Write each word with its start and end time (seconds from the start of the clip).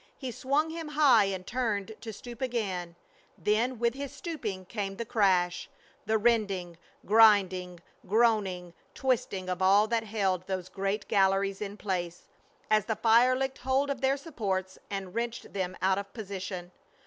He 0.17 0.31
swung 0.31 0.71
him 0.71 0.87
high 0.87 1.25
and 1.25 1.45
turned 1.45 1.95
to 2.01 2.11
stoop 2.11 2.41
again; 2.41 2.95
then 3.37 3.77
with 3.77 3.93
his 3.93 4.11
stooping 4.11 4.65
came 4.65 4.95
the 4.95 5.05
crash; 5.05 5.69
the 6.07 6.17
rending, 6.17 6.79
grinding, 7.05 7.81
groaning, 8.07 8.73
twisting 8.95 9.47
of 9.47 9.61
all 9.61 9.85
that 9.89 10.05
held 10.05 10.47
those 10.47 10.69
great 10.69 11.07
galleries 11.07 11.61
in 11.61 11.77
place, 11.77 12.23
as 12.67 12.85
the 12.85 12.95
fire 12.95 13.35
licked 13.35 13.59
hold 13.59 13.91
of 13.91 14.01
their 14.01 14.17
supports 14.17 14.79
and 14.89 15.13
wrenched 15.13 15.53
them 15.53 15.77
out 15.83 15.99
of 15.99 16.11
position. 16.13 16.71